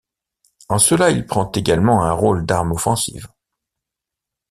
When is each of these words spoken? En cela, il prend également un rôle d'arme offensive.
En 0.67 0.79
cela, 0.79 1.11
il 1.11 1.27
prend 1.27 1.51
également 1.51 2.01
un 2.03 2.11
rôle 2.11 2.43
d'arme 2.47 2.71
offensive. 2.71 3.27